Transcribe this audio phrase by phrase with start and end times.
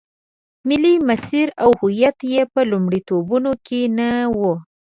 [0.67, 4.39] ملي مسیر او هویت یې په لومړیتوبونو کې نه و.